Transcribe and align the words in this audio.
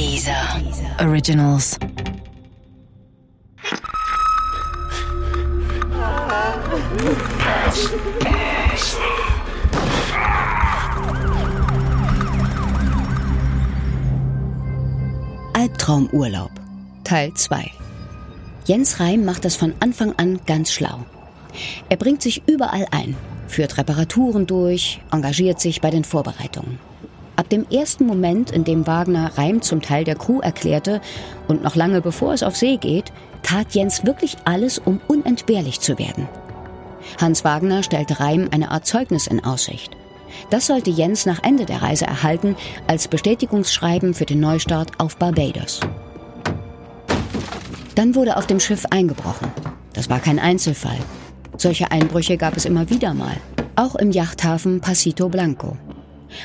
Dieser 0.00 0.58
Originals. 0.98 1.78
Albtraumurlaub 15.52 16.50
Teil 17.04 17.34
2 17.34 17.70
Jens 18.64 19.00
Reim 19.00 19.26
macht 19.26 19.44
das 19.44 19.56
von 19.56 19.74
Anfang 19.80 20.14
an 20.16 20.40
ganz 20.46 20.72
schlau. 20.72 21.04
Er 21.90 21.98
bringt 21.98 22.22
sich 22.22 22.48
überall 22.48 22.86
ein, 22.90 23.18
führt 23.48 23.76
Reparaturen 23.76 24.46
durch, 24.46 25.02
engagiert 25.12 25.60
sich 25.60 25.82
bei 25.82 25.90
den 25.90 26.04
Vorbereitungen. 26.04 26.89
Dem 27.50 27.66
ersten 27.68 28.06
Moment, 28.06 28.52
in 28.52 28.62
dem 28.62 28.86
Wagner 28.86 29.36
Reim 29.36 29.60
zum 29.60 29.82
Teil 29.82 30.04
der 30.04 30.14
Crew 30.14 30.38
erklärte 30.38 31.00
und 31.48 31.64
noch 31.64 31.74
lange 31.74 32.00
bevor 32.00 32.32
es 32.32 32.44
auf 32.44 32.56
See 32.56 32.76
geht, 32.76 33.12
tat 33.42 33.74
Jens 33.74 34.06
wirklich 34.06 34.36
alles, 34.44 34.78
um 34.78 35.00
unentbehrlich 35.08 35.80
zu 35.80 35.98
werden. 35.98 36.28
Hans 37.20 37.44
Wagner 37.44 37.82
stellte 37.82 38.20
Reim 38.20 38.48
eine 38.52 38.70
Art 38.70 38.86
Zeugnis 38.86 39.26
in 39.26 39.42
Aussicht. 39.42 39.96
Das 40.50 40.68
sollte 40.68 40.90
Jens 40.90 41.26
nach 41.26 41.42
Ende 41.42 41.64
der 41.64 41.82
Reise 41.82 42.06
erhalten 42.06 42.54
als 42.86 43.08
Bestätigungsschreiben 43.08 44.14
für 44.14 44.26
den 44.26 44.38
Neustart 44.38 44.92
auf 44.98 45.16
Barbados. 45.16 45.80
Dann 47.96 48.14
wurde 48.14 48.36
auf 48.36 48.46
dem 48.46 48.60
Schiff 48.60 48.86
eingebrochen. 48.90 49.50
Das 49.92 50.08
war 50.08 50.20
kein 50.20 50.38
Einzelfall. 50.38 50.98
Solche 51.56 51.90
Einbrüche 51.90 52.36
gab 52.36 52.56
es 52.56 52.64
immer 52.64 52.88
wieder 52.90 53.12
mal, 53.12 53.36
auch 53.74 53.96
im 53.96 54.12
Yachthafen 54.12 54.80
Pasito 54.80 55.28
Blanco. 55.28 55.76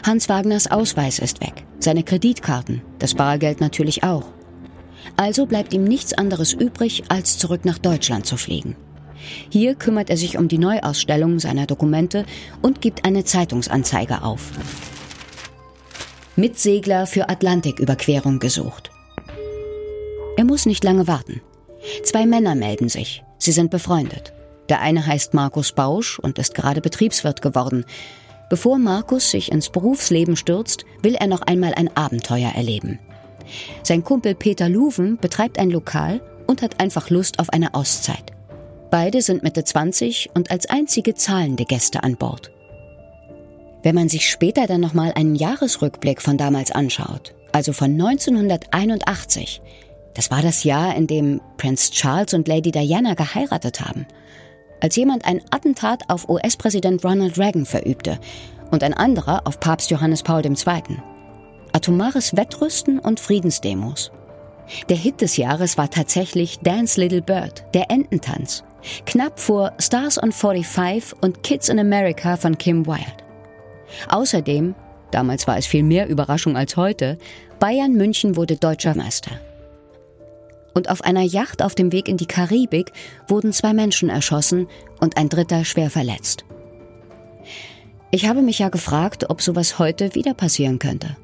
Hans 0.05 0.29
Wagners 0.29 0.67
Ausweis 0.67 1.19
ist 1.19 1.41
weg, 1.41 1.65
seine 1.79 2.03
Kreditkarten, 2.03 2.81
das 2.99 3.15
Bargeld 3.15 3.61
natürlich 3.61 4.03
auch. 4.03 4.25
Also 5.17 5.45
bleibt 5.45 5.73
ihm 5.73 5.83
nichts 5.83 6.13
anderes 6.13 6.53
übrig, 6.53 7.03
als 7.09 7.37
zurück 7.37 7.65
nach 7.65 7.77
Deutschland 7.77 8.25
zu 8.25 8.37
fliegen. 8.37 8.75
Hier 9.49 9.75
kümmert 9.75 10.09
er 10.09 10.17
sich 10.17 10.37
um 10.37 10.47
die 10.47 10.57
Neuausstellung 10.57 11.39
seiner 11.39 11.65
Dokumente 11.65 12.25
und 12.61 12.81
gibt 12.81 13.05
eine 13.05 13.23
Zeitungsanzeige 13.23 14.23
auf. 14.23 14.51
Mitsegler 16.35 17.07
für 17.07 17.29
Atlantiküberquerung 17.29 18.39
gesucht. 18.39 18.91
Er 20.37 20.43
muss 20.43 20.65
nicht 20.65 20.83
lange 20.83 21.07
warten. 21.07 21.41
Zwei 22.03 22.25
Männer 22.25 22.55
melden 22.55 22.89
sich. 22.89 23.23
Sie 23.37 23.51
sind 23.51 23.71
befreundet. 23.71 24.33
Der 24.69 24.81
eine 24.81 25.05
heißt 25.05 25.33
Markus 25.33 25.71
Bausch 25.71 26.19
und 26.19 26.39
ist 26.39 26.55
gerade 26.55 26.81
Betriebswirt 26.81 27.41
geworden. 27.41 27.85
Bevor 28.49 28.77
Markus 28.77 29.31
sich 29.31 29.51
ins 29.51 29.69
Berufsleben 29.69 30.35
stürzt, 30.35 30.85
will 31.01 31.15
er 31.15 31.27
noch 31.27 31.41
einmal 31.41 31.73
ein 31.73 31.95
Abenteuer 31.95 32.51
erleben. 32.55 32.99
Sein 33.83 34.03
Kumpel 34.03 34.35
Peter 34.35 34.69
Luven 34.69 35.17
betreibt 35.17 35.59
ein 35.59 35.69
Lokal 35.69 36.21
und 36.47 36.61
hat 36.61 36.79
einfach 36.79 37.09
Lust 37.09 37.39
auf 37.39 37.49
eine 37.51 37.73
Auszeit. 37.73 38.31
Beide 38.91 39.21
sind 39.21 39.43
Mitte 39.43 39.63
20 39.63 40.29
und 40.33 40.51
als 40.51 40.67
einzige 40.67 41.15
zahlende 41.15 41.65
Gäste 41.65 42.03
an 42.03 42.15
Bord. 42.15 42.51
Wenn 43.83 43.95
man 43.95 44.09
sich 44.09 44.29
später 44.29 44.67
dann 44.67 44.81
nochmal 44.81 45.11
einen 45.15 45.35
Jahresrückblick 45.35 46.21
von 46.21 46.37
damals 46.37 46.71
anschaut, 46.71 47.35
also 47.51 47.71
von 47.71 47.91
1981, 47.91 49.61
das 50.13 50.31
war 50.31 50.41
das 50.41 50.63
Jahr, 50.63 50.95
in 50.95 51.07
dem 51.07 51.41
Prince 51.57 51.91
Charles 51.91 52.33
und 52.33 52.47
Lady 52.47 52.71
Diana 52.71 53.15
geheiratet 53.15 53.81
haben, 53.81 54.07
als 54.85 54.97
jemand 54.97 55.25
ein 55.25 55.41
Attentat 55.49 56.11
auf 56.11 56.29
US-Präsident 56.29 57.03
Ronald 57.03 57.39
Reagan 57.39 57.65
verübte 57.65 58.19
und 58.69 58.83
ein 58.83 58.93
anderer 58.93 59.47
auf 59.47 59.59
Papst 59.59 59.89
Johannes 59.89 60.21
Paul 60.21 60.45
II. 60.45 60.53
Atomares 61.73 62.37
Wettrüsten 62.37 62.99
und 62.99 63.19
Friedensdemos. 63.19 64.11
Der 64.87 64.95
Hit 64.95 65.21
des 65.21 65.37
Jahres 65.37 65.79
war 65.79 65.89
tatsächlich 65.89 66.59
Dance 66.59 67.01
Little 67.01 67.23
Bird, 67.23 67.65
der 67.73 67.89
Ententanz, 67.89 68.63
knapp 69.07 69.39
vor 69.39 69.73
Stars 69.79 70.21
on 70.21 70.31
45 70.31 71.19
und 71.19 71.41
Kids 71.41 71.69
in 71.69 71.79
America 71.79 72.37
von 72.37 72.55
Kim 72.55 72.85
Wilde. 72.85 73.23
Außerdem, 74.09 74.75
damals 75.09 75.47
war 75.47 75.57
es 75.57 75.65
viel 75.65 75.81
mehr 75.81 76.07
Überraschung 76.07 76.55
als 76.55 76.77
heute, 76.77 77.17
Bayern 77.57 77.93
München 77.93 78.35
wurde 78.35 78.55
deutscher 78.55 78.95
Meister. 78.95 79.31
Und 80.75 80.89
auf 80.89 81.01
einer 81.01 81.23
Yacht 81.23 81.63
auf 81.63 81.73
dem 81.73 81.91
Weg 81.91 82.07
in 82.07 82.17
die 82.17 82.27
Karibik 82.27 82.91
wurden 83.27 83.51
zwei 83.51 83.73
Menschen 83.73 84.09
erschossen 84.09 84.67
und 84.99 85.17
ein 85.17 85.29
dritter 85.29 85.65
schwer 85.65 85.89
verletzt. 85.89 86.45
Ich 88.11 88.27
habe 88.27 88.43
mich 88.43 88.59
ja 88.59 88.69
gefragt, 88.69 89.31
ob 89.31 89.41
sowas 89.41 89.79
heute 89.79 90.13
wieder 90.13 90.35
passieren 90.35 90.77
könnte. 90.77 91.17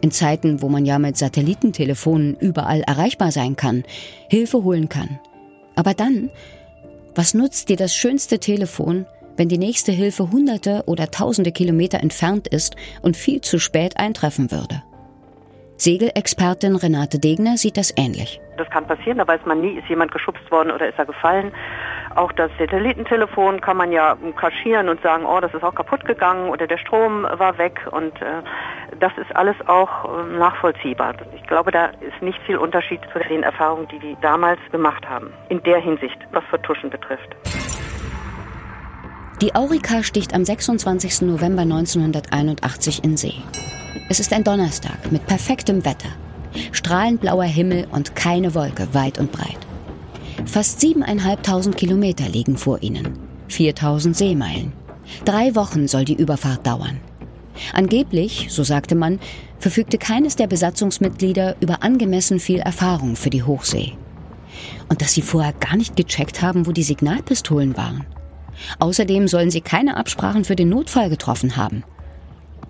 In 0.00 0.12
Zeiten, 0.12 0.62
wo 0.62 0.68
man 0.68 0.86
ja 0.86 1.00
mit 1.00 1.16
Satellitentelefonen 1.16 2.36
überall 2.36 2.82
erreichbar 2.82 3.32
sein 3.32 3.56
kann, 3.56 3.82
Hilfe 4.28 4.62
holen 4.62 4.88
kann. 4.88 5.18
Aber 5.74 5.94
dann 5.94 6.30
was 7.18 7.34
nutzt 7.34 7.68
dir 7.68 7.76
das 7.76 7.96
schönste 7.96 8.38
Telefon, 8.38 9.04
wenn 9.36 9.48
die 9.48 9.58
nächste 9.58 9.90
Hilfe 9.90 10.30
hunderte 10.30 10.84
oder 10.86 11.10
tausende 11.10 11.50
Kilometer 11.50 11.98
entfernt 11.98 12.46
ist 12.46 12.76
und 13.02 13.16
viel 13.16 13.40
zu 13.40 13.58
spät 13.58 13.96
eintreffen 13.96 14.52
würde? 14.52 14.84
Segelexpertin 15.78 16.74
Renate 16.74 17.20
Degner 17.20 17.56
sieht 17.56 17.76
das 17.76 17.94
ähnlich. 17.96 18.40
Das 18.56 18.68
kann 18.70 18.84
passieren, 18.84 19.18
da 19.18 19.28
weiß 19.28 19.40
man 19.46 19.60
nie, 19.60 19.78
ist 19.78 19.88
jemand 19.88 20.10
geschubst 20.10 20.50
worden 20.50 20.72
oder 20.72 20.88
ist 20.88 20.98
er 20.98 21.06
gefallen. 21.06 21.52
Auch 22.16 22.32
das 22.32 22.50
Satellitentelefon 22.58 23.60
kann 23.60 23.76
man 23.76 23.92
ja 23.92 24.16
kaschieren 24.36 24.88
und 24.88 25.00
sagen, 25.02 25.24
oh, 25.24 25.38
das 25.40 25.54
ist 25.54 25.62
auch 25.62 25.74
kaputt 25.74 26.04
gegangen 26.04 26.50
oder 26.50 26.66
der 26.66 26.78
Strom 26.78 27.22
war 27.22 27.56
weg 27.58 27.80
und 27.92 28.20
äh, 28.20 28.42
das 28.98 29.12
ist 29.18 29.34
alles 29.36 29.54
auch 29.68 30.04
äh, 30.04 30.36
nachvollziehbar. 30.36 31.14
Ich 31.36 31.46
glaube, 31.46 31.70
da 31.70 31.86
ist 31.86 32.20
nicht 32.22 32.40
viel 32.42 32.56
Unterschied 32.56 33.00
zu 33.12 33.20
den 33.20 33.44
Erfahrungen, 33.44 33.86
die 33.86 34.00
die 34.00 34.16
damals 34.20 34.58
gemacht 34.72 35.08
haben, 35.08 35.32
in 35.48 35.62
der 35.62 35.78
Hinsicht, 35.78 36.18
was 36.32 36.42
Vertuschen 36.50 36.90
betrifft. 36.90 37.36
Die 39.40 39.54
Aurika 39.54 40.02
sticht 40.02 40.34
am 40.34 40.44
26. 40.44 41.20
November 41.22 41.62
1981 41.62 43.04
in 43.04 43.16
See. 43.16 43.34
Es 44.08 44.20
ist 44.20 44.32
ein 44.32 44.44
Donnerstag 44.44 45.10
mit 45.12 45.26
perfektem 45.26 45.84
Wetter. 45.84 46.08
Strahlend 46.72 47.20
blauer 47.20 47.44
Himmel 47.44 47.86
und 47.90 48.14
keine 48.16 48.54
Wolke 48.54 48.92
weit 48.94 49.18
und 49.18 49.32
breit. 49.32 49.58
Fast 50.46 50.80
siebeneinhalbtausend 50.80 51.76
Kilometer 51.76 52.28
liegen 52.28 52.56
vor 52.56 52.82
ihnen. 52.82 53.18
4000 53.48 54.16
Seemeilen. 54.16 54.72
Drei 55.24 55.54
Wochen 55.54 55.88
soll 55.88 56.04
die 56.04 56.14
Überfahrt 56.14 56.66
dauern. 56.66 57.00
Angeblich, 57.72 58.46
so 58.50 58.62
sagte 58.62 58.94
man, 58.94 59.18
verfügte 59.58 59.98
keines 59.98 60.36
der 60.36 60.46
Besatzungsmitglieder 60.46 61.56
über 61.60 61.82
angemessen 61.82 62.40
viel 62.40 62.60
Erfahrung 62.60 63.16
für 63.16 63.30
die 63.30 63.42
Hochsee. 63.42 63.92
Und 64.88 65.02
dass 65.02 65.12
sie 65.12 65.22
vorher 65.22 65.52
gar 65.52 65.76
nicht 65.76 65.96
gecheckt 65.96 66.40
haben, 66.40 66.66
wo 66.66 66.72
die 66.72 66.82
Signalpistolen 66.82 67.76
waren. 67.76 68.06
Außerdem 68.78 69.28
sollen 69.28 69.50
sie 69.50 69.60
keine 69.60 69.96
Absprachen 69.96 70.44
für 70.44 70.56
den 70.56 70.68
Notfall 70.68 71.10
getroffen 71.10 71.56
haben. 71.56 71.84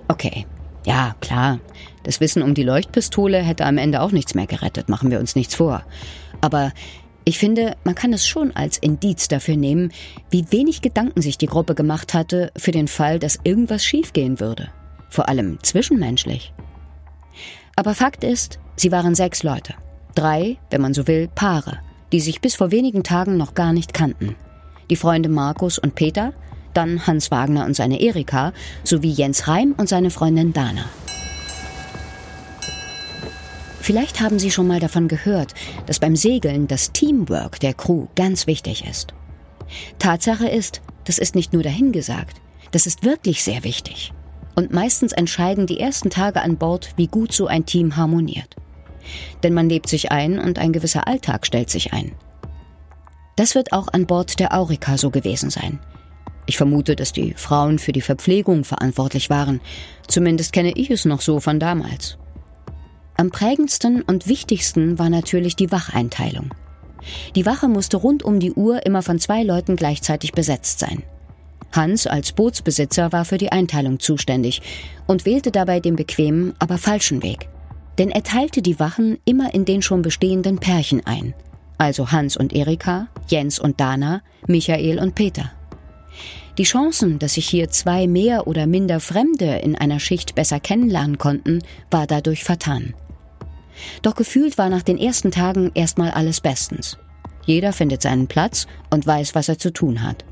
Okay, 0.09 0.47
ja, 0.89 1.15
klar, 1.21 1.61
das 2.03 2.19
Wissen 2.19 2.43
um 2.43 2.55
die 2.55 2.63
Leuchtpistole 2.63 3.43
hätte 3.43 3.67
am 3.67 3.77
Ende 3.77 4.01
auch 4.01 4.11
nichts 4.11 4.35
mehr 4.35 4.47
gerettet, 4.47 4.89
machen 4.89 5.11
wir 5.11 5.21
uns 5.21 5.37
nichts 5.37 5.55
vor. 5.55 5.85
Aber 6.41 6.73
ich 7.27 7.39
finde, 7.39 7.77
man 7.85 7.95
kann 7.95 8.15
es 8.15 8.27
schon 8.27 8.57
als 8.57 8.79
Indiz 8.79 9.29
dafür 9.29 9.57
nehmen, 9.57 9.93
wie 10.31 10.51
wenig 10.51 10.81
Gedanken 10.81 11.21
sich 11.21 11.37
die 11.37 11.47
Gruppe 11.47 11.75
gemacht 11.75 12.15
hatte 12.15 12.53
für 12.57 12.71
den 12.71 12.89
Fall, 12.89 13.19
dass 13.19 13.39
irgendwas 13.45 13.85
schiefgehen 13.85 14.41
würde. 14.41 14.71
Vor 15.11 15.29
allem 15.29 15.63
zwischenmenschlich. 15.63 16.55
Aber 17.77 17.95
Fakt 17.95 18.25
ist, 18.25 18.59
sie 18.75 18.91
waren 18.91 19.15
sechs 19.15 19.43
Leute. 19.43 19.75
Drei, 20.15 20.57
wenn 20.71 20.81
man 20.81 20.95
so 20.95 21.07
will, 21.07 21.29
Paare, 21.35 21.81
die 22.13 22.21
sich 22.21 22.41
bis 22.41 22.55
vor 22.55 22.71
wenigen 22.71 23.03
Tagen 23.03 23.37
noch 23.37 23.53
gar 23.53 23.75
nicht 23.75 23.93
kannten. 23.93 24.37
Die 24.89 24.97
Freunde 24.97 25.29
Markus 25.29 25.79
und 25.79 25.95
Peter, 25.95 26.33
dann 26.75 27.07
Hans 27.07 27.31
Wagner 27.31 27.65
und 27.65 27.75
seine 27.75 28.01
Erika, 28.01 28.53
sowie 28.85 29.11
Jens 29.11 29.49
Reim 29.49 29.75
und 29.77 29.89
seine 29.89 30.11
Freundin 30.11 30.53
Dana. 30.53 30.85
Vielleicht 33.81 34.21
haben 34.21 34.39
Sie 34.39 34.51
schon 34.51 34.67
mal 34.67 34.81
davon 34.81 35.09
gehört, 35.09 35.55
dass 35.87 35.99
beim 35.99 36.15
Segeln 36.15 36.69
das 36.69 36.93
Teamwork 36.93 37.59
der 37.61 37.73
Crew 37.73 38.07
ganz 38.17 38.47
wichtig 38.47 38.85
ist. 38.87 39.15
Tatsache 39.99 40.47
ist, 40.47 40.83
das 41.05 41.19
ist 41.19 41.35
nicht 41.35 41.55
nur 41.55 41.63
dahingesagt, 41.63 42.37
das 42.71 42.87
ist 42.87 43.05
wirklich 43.05 43.43
sehr 43.43 43.65
wichtig. 43.65 44.13
Und 44.55 44.73
meistens 44.73 45.13
entscheiden 45.13 45.67
die 45.67 45.81
ersten 45.81 46.11
Tage 46.11 46.43
an 46.43 46.59
Bord, 46.59 46.93
wie 46.97 47.07
gut 47.07 47.33
so 47.33 47.47
ein 47.47 47.65
Team 47.65 47.97
harmoniert. 47.97 48.57
Denn 49.43 49.55
man 49.55 49.69
lebt 49.69 49.89
sich 49.89 50.13
ein 50.13 50.39
und 50.39 50.59
ein 50.59 50.73
gewisser 50.73 51.07
Alltag 51.07 51.47
stellt 51.47 51.71
sich 51.71 51.93
ein. 51.93 52.13
Das 53.37 53.55
wird 53.55 53.73
auch 53.73 53.89
an 53.89 54.07
Bord 54.07 54.39
der 54.41 54.53
Aurika 54.53 54.99
so 54.99 55.11
gewesen 55.11 55.49
sein. 55.49 55.79
Ich 56.49 56.57
vermute, 56.57 56.97
dass 56.97 57.13
die 57.13 57.35
Frauen 57.37 57.79
für 57.79 57.93
die 57.93 58.01
Verpflegung 58.01 58.65
verantwortlich 58.65 59.29
waren. 59.29 59.61
Zumindest 60.07 60.55
kenne 60.55 60.73
ich 60.77 60.91
es 60.91 61.05
noch 61.05 61.21
so 61.21 61.41
von 61.41 61.61
damals. 61.61 62.17
Am 63.19 63.31
prägendsten 63.31 64.01
und 64.01 64.27
wichtigsten 64.29 64.99
war 64.99 65.11
natürlich 65.11 65.57
die 65.57 65.71
Wacheinteilung. 65.71 66.55
Die 67.37 67.45
Wache 67.45 67.69
musste 67.69 67.99
rund 67.99 68.23
um 68.23 68.41
die 68.41 68.55
Uhr 68.55 68.87
immer 68.87 69.03
von 69.03 69.19
zwei 69.19 69.43
Leuten 69.43 69.77
gleichzeitig 69.77 70.33
besetzt 70.33 70.79
sein. 70.79 71.03
Hans 71.73 72.07
als 72.07 72.33
Bootsbesitzer 72.33 73.13
war 73.13 73.27
für 73.27 73.37
die 73.37 73.53
Einteilung 73.53 74.01
zuständig 74.01 74.63
und 75.07 75.27
wählte 75.27 75.51
dabei 75.51 75.81
den 75.81 75.97
bequemen, 75.97 76.55
aber 76.59 76.79
falschen 76.79 77.23
Weg. 77.23 77.51
Denn 77.99 78.11
er 78.11 78.23
teilte 78.23 78.63
die 78.63 78.81
Wachen 78.81 79.19
immer 79.27 79.53
in 79.53 79.67
den 79.67 79.83
schon 79.83 80.01
bestehenden 80.01 80.61
Pärchen 80.61 81.05
ein. 81.05 81.35
Also 81.77 82.11
Hans 82.11 82.39
und 82.39 82.55
Erika, 82.55 83.09
Jens 83.27 83.59
und 83.59 83.79
Dana, 83.81 84.23
Michael 84.47 84.99
und 84.99 85.15
Peter. 85.15 85.53
Die 86.59 86.65
Chancen, 86.65 87.19
dass 87.19 87.35
sich 87.35 87.49
hier 87.49 87.69
zwei 87.71 88.07
mehr 88.07 88.47
oder 88.47 88.67
minder 88.67 89.01
Fremde 89.01 89.59
in 89.59 89.77
einer 89.77 90.01
Schicht 90.01 90.35
besser 90.35 90.59
kennenlernen 90.59 91.19
konnten, 91.19 91.63
war 91.91 92.07
dadurch 92.07 92.43
vertan. 92.43 92.95
Doch 94.03 94.17
gefühlt 94.17 94.59
war 94.59 94.69
nach 94.69 94.83
den 94.83 94.99
ersten 94.99 95.31
Tagen 95.31 95.71
erstmal 95.75 96.11
alles 96.11 96.41
bestens. 96.41 96.99
Jeder 97.47 97.73
findet 97.73 98.03
seinen 98.03 98.27
Platz 98.27 98.67
und 98.91 99.07
weiß, 99.07 99.35
was 99.35 99.49
er 99.49 99.59
zu 99.59 99.73
tun 99.73 100.03
hat. 100.03 100.25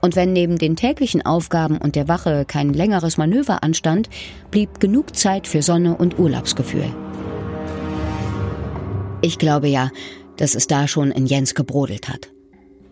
Und 0.00 0.16
wenn 0.16 0.32
neben 0.32 0.58
den 0.58 0.76
täglichen 0.76 1.24
Aufgaben 1.24 1.78
und 1.78 1.96
der 1.96 2.08
Wache 2.08 2.44
kein 2.46 2.72
längeres 2.72 3.16
Manöver 3.16 3.64
anstand, 3.64 4.08
blieb 4.50 4.80
genug 4.80 5.16
Zeit 5.16 5.48
für 5.48 5.62
Sonne 5.62 5.96
und 5.96 6.18
Urlaubsgefühl. 6.18 6.94
Ich 9.20 9.38
glaube 9.38 9.68
ja, 9.68 9.90
dass 10.36 10.54
es 10.54 10.66
da 10.66 10.86
schon 10.86 11.10
in 11.10 11.26
Jens 11.26 11.54
gebrodelt 11.54 12.08
hat. 12.08 12.33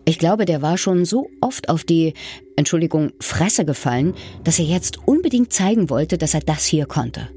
Ich 0.05 0.19
glaube, 0.19 0.45
der 0.45 0.61
war 0.61 0.77
schon 0.77 1.05
so 1.05 1.29
oft 1.39 1.69
auf 1.69 1.83
die, 1.83 2.13
Entschuldigung, 2.57 3.11
Fresse 3.19 3.63
gefallen, 3.63 4.13
dass 4.43 4.59
er 4.59 4.65
jetzt 4.65 4.99
unbedingt 5.07 5.53
zeigen 5.53 5.89
wollte, 5.89 6.17
dass 6.17 6.33
er 6.33 6.41
das 6.41 6.65
hier 6.65 6.85
konnte. 6.85 7.29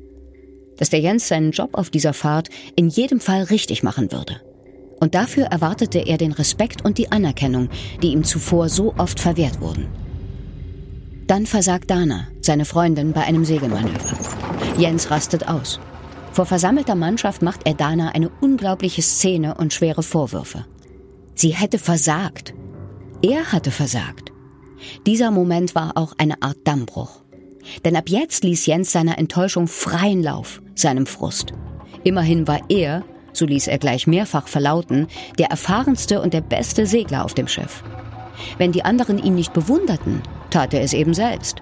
Dass 0.76 0.90
der 0.90 1.00
Jens 1.00 1.28
seinen 1.28 1.52
Job 1.52 1.70
auf 1.74 1.90
dieser 1.90 2.12
Fahrt 2.12 2.48
in 2.74 2.88
jedem 2.88 3.20
Fall 3.20 3.44
richtig 3.44 3.82
machen 3.82 4.10
würde. 4.10 4.40
Und 4.98 5.14
dafür 5.14 5.44
erwartete 5.44 6.00
er 6.00 6.18
den 6.18 6.32
Respekt 6.32 6.84
und 6.84 6.98
die 6.98 7.12
Anerkennung, 7.12 7.68
die 8.02 8.08
ihm 8.08 8.24
zuvor 8.24 8.68
so 8.68 8.94
oft 8.98 9.20
verwehrt 9.20 9.60
wurden. 9.60 9.86
Dann 11.26 11.46
versagt 11.46 11.90
Dana, 11.90 12.28
seine 12.40 12.64
Freundin, 12.64 13.12
bei 13.12 13.22
einem 13.22 13.44
Segelmanöver. 13.44 14.16
Jens 14.78 15.10
rastet 15.10 15.48
aus. 15.48 15.80
Vor 16.32 16.46
versammelter 16.46 16.94
Mannschaft 16.94 17.42
macht 17.42 17.66
er 17.66 17.74
Dana 17.74 18.10
eine 18.10 18.30
unglaubliche 18.40 19.02
Szene 19.02 19.54
und 19.54 19.72
schwere 19.72 20.02
Vorwürfe. 20.02 20.66
Sie 21.36 21.50
hätte 21.50 21.78
versagt. 21.78 22.54
Er 23.22 23.52
hatte 23.52 23.70
versagt. 23.70 24.32
Dieser 25.06 25.30
Moment 25.30 25.76
war 25.76 25.92
auch 25.94 26.14
eine 26.18 26.42
Art 26.42 26.58
Dammbruch. 26.64 27.22
Denn 27.84 27.94
ab 27.94 28.08
jetzt 28.08 28.42
ließ 28.42 28.66
Jens 28.66 28.90
seiner 28.90 29.18
Enttäuschung 29.18 29.68
freien 29.68 30.22
Lauf, 30.22 30.60
seinem 30.74 31.06
Frust. 31.06 31.52
Immerhin 32.02 32.48
war 32.48 32.60
er 32.68 33.04
so 33.36 33.44
ließ 33.44 33.68
er 33.68 33.78
gleich 33.78 34.06
mehrfach 34.06 34.48
verlauten, 34.48 35.06
der 35.38 35.50
erfahrenste 35.50 36.20
und 36.20 36.34
der 36.34 36.40
beste 36.40 36.86
Segler 36.86 37.24
auf 37.24 37.34
dem 37.34 37.48
Schiff. 37.48 37.84
Wenn 38.58 38.72
die 38.72 38.84
anderen 38.84 39.22
ihn 39.22 39.34
nicht 39.34 39.52
bewunderten, 39.52 40.22
tat 40.50 40.74
er 40.74 40.82
es 40.82 40.92
eben 40.92 41.14
selbst. 41.14 41.60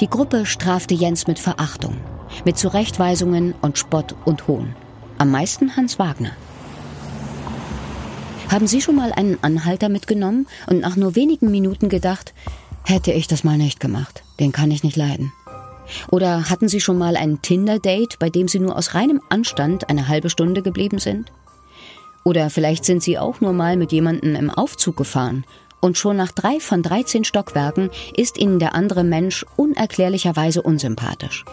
Die 0.00 0.08
Gruppe 0.08 0.46
strafte 0.46 0.94
Jens 0.94 1.26
mit 1.26 1.38
Verachtung, 1.38 1.96
mit 2.44 2.58
Zurechtweisungen 2.58 3.54
und 3.62 3.78
Spott 3.78 4.14
und 4.24 4.46
Hohn. 4.46 4.74
Am 5.18 5.30
meisten 5.30 5.76
Hans 5.76 5.98
Wagner. 5.98 6.32
Haben 8.54 8.68
Sie 8.68 8.80
schon 8.80 8.94
mal 8.94 9.12
einen 9.12 9.36
Anhalter 9.42 9.88
mitgenommen 9.88 10.46
und 10.68 10.78
nach 10.78 10.94
nur 10.94 11.16
wenigen 11.16 11.50
Minuten 11.50 11.88
gedacht, 11.88 12.32
hätte 12.84 13.10
ich 13.10 13.26
das 13.26 13.42
mal 13.42 13.58
nicht 13.58 13.80
gemacht, 13.80 14.22
den 14.38 14.52
kann 14.52 14.70
ich 14.70 14.84
nicht 14.84 14.94
leiden? 14.94 15.32
Oder 16.12 16.48
hatten 16.48 16.68
Sie 16.68 16.78
schon 16.78 16.96
mal 16.96 17.16
ein 17.16 17.42
Tinder-Date, 17.42 18.20
bei 18.20 18.30
dem 18.30 18.46
Sie 18.46 18.60
nur 18.60 18.76
aus 18.76 18.94
reinem 18.94 19.20
Anstand 19.28 19.90
eine 19.90 20.06
halbe 20.06 20.30
Stunde 20.30 20.62
geblieben 20.62 21.00
sind? 21.00 21.32
Oder 22.22 22.48
vielleicht 22.48 22.84
sind 22.84 23.02
Sie 23.02 23.18
auch 23.18 23.40
nur 23.40 23.52
mal 23.52 23.76
mit 23.76 23.90
jemandem 23.90 24.36
im 24.36 24.50
Aufzug 24.50 24.96
gefahren 24.96 25.44
und 25.80 25.98
schon 25.98 26.16
nach 26.16 26.30
drei 26.30 26.60
von 26.60 26.80
13 26.80 27.24
Stockwerken 27.24 27.90
ist 28.16 28.38
Ihnen 28.38 28.60
der 28.60 28.76
andere 28.76 29.02
Mensch 29.02 29.44
unerklärlicherweise 29.56 30.62
unsympathisch. 30.62 31.44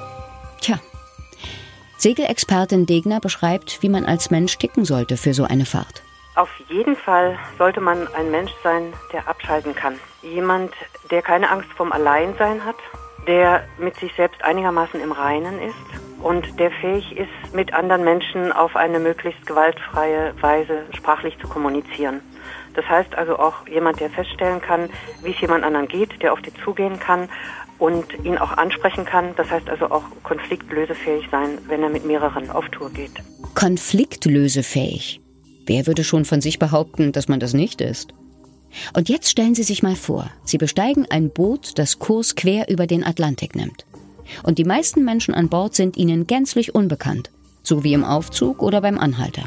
Tja, 0.61 0.79
Segelexpertin 1.97 2.85
Degner 2.85 3.19
beschreibt, 3.19 3.81
wie 3.81 3.89
man 3.89 4.05
als 4.05 4.29
Mensch 4.29 4.55
ticken 4.59 4.85
sollte 4.85 5.17
für 5.17 5.33
so 5.33 5.45
eine 5.45 5.65
Fahrt. 5.65 6.03
Auf 6.35 6.49
jeden 6.69 6.95
Fall 6.95 7.37
sollte 7.57 7.81
man 7.81 8.07
ein 8.13 8.31
Mensch 8.31 8.53
sein, 8.63 8.93
der 9.11 9.27
abschalten 9.27 9.75
kann. 9.75 9.99
Jemand, 10.21 10.71
der 11.09 11.21
keine 11.21 11.49
Angst 11.49 11.69
vom 11.75 11.91
Alleinsein 11.91 12.63
hat, 12.63 12.77
der 13.27 13.63
mit 13.77 13.95
sich 13.97 14.13
selbst 14.15 14.41
einigermaßen 14.43 15.01
im 15.01 15.11
Reinen 15.11 15.61
ist 15.61 16.23
und 16.23 16.59
der 16.59 16.71
fähig 16.71 17.17
ist, 17.17 17.53
mit 17.53 17.73
anderen 17.73 18.03
Menschen 18.03 18.51
auf 18.51 18.75
eine 18.75 18.99
möglichst 18.99 19.45
gewaltfreie 19.45 20.33
Weise 20.41 20.85
sprachlich 20.95 21.37
zu 21.39 21.47
kommunizieren. 21.47 22.21
Das 22.75 22.87
heißt 22.87 23.15
also 23.15 23.37
auch 23.37 23.67
jemand, 23.67 23.99
der 23.99 24.09
feststellen 24.09 24.61
kann, 24.61 24.89
wie 25.21 25.31
es 25.31 25.41
jemand 25.41 25.65
anderen 25.65 25.87
geht, 25.87 26.21
der 26.21 26.31
auf 26.31 26.41
die 26.41 26.53
zugehen 26.63 26.99
kann 26.99 27.27
und 27.77 28.05
ihn 28.23 28.37
auch 28.37 28.57
ansprechen 28.57 29.03
kann. 29.03 29.35
Das 29.35 29.49
heißt 29.51 29.69
also 29.69 29.91
auch 29.91 30.03
konfliktlösefähig 30.23 31.27
sein, 31.29 31.57
wenn 31.67 31.83
er 31.83 31.89
mit 31.89 32.05
mehreren 32.05 32.49
auf 32.49 32.69
Tour 32.69 32.89
geht. 32.91 33.11
Konfliktlösefähig? 33.55 35.21
Wer 35.65 35.87
würde 35.87 36.03
schon 36.03 36.25
von 36.25 36.41
sich 36.41 36.59
behaupten, 36.59 37.11
dass 37.11 37.27
man 37.27 37.39
das 37.39 37.53
nicht 37.53 37.81
ist? 37.81 38.13
Und 38.93 39.09
jetzt 39.09 39.29
stellen 39.29 39.55
Sie 39.55 39.63
sich 39.63 39.83
mal 39.83 39.95
vor, 39.95 40.29
Sie 40.45 40.57
besteigen 40.57 41.05
ein 41.09 41.29
Boot, 41.29 41.77
das 41.77 41.99
Kurs 41.99 42.35
quer 42.35 42.69
über 42.69 42.87
den 42.87 43.05
Atlantik 43.05 43.55
nimmt. 43.55 43.85
Und 44.43 44.57
die 44.57 44.63
meisten 44.63 45.03
Menschen 45.03 45.33
an 45.33 45.49
Bord 45.49 45.75
sind 45.75 45.97
Ihnen 45.97 46.25
gänzlich 46.25 46.73
unbekannt, 46.73 47.31
so 47.63 47.83
wie 47.83 47.93
im 47.93 48.03
Aufzug 48.03 48.61
oder 48.61 48.81
beim 48.81 48.97
Anhalter. 48.97 49.43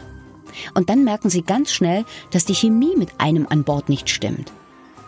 Und 0.74 0.88
dann 0.90 1.04
merken 1.04 1.30
Sie 1.30 1.42
ganz 1.42 1.72
schnell, 1.72 2.04
dass 2.30 2.44
die 2.44 2.54
Chemie 2.54 2.94
mit 2.96 3.08
einem 3.18 3.46
an 3.48 3.64
Bord 3.64 3.88
nicht 3.88 4.08
stimmt. 4.08 4.52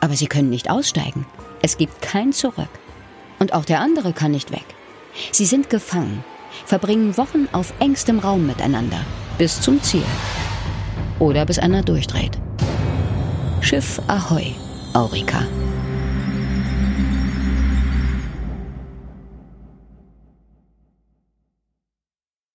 Aber 0.01 0.17
Sie 0.17 0.27
können 0.27 0.51
nicht 0.51 0.71
aussteigen. 0.71 1.27
Es 1.63 1.79
gibt 1.79 2.03
kein 2.03 2.33
Zurück. 2.33 2.69
Und 3.39 3.53
auch 3.53 3.65
der 3.65 3.81
andere 3.81 4.13
kann 4.13 4.33
nicht 4.33 4.51
weg. 4.51 4.65
Sie 5.31 5.45
sind 5.45 5.71
gefangen, 5.71 6.25
verbringen 6.65 7.17
Wochen 7.17 7.49
auf 7.53 7.73
engstem 7.81 8.19
Raum 8.19 8.47
miteinander, 8.47 9.01
bis 9.39 9.61
zum 9.61 9.83
Ziel. 9.83 10.05
Oder 11.19 11.47
bis 11.47 11.59
einer 11.59 11.83
durchdreht. 11.83 12.39
Schiff 13.61 14.01
Ahoi, 14.07 14.55
Aurika. 14.93 15.43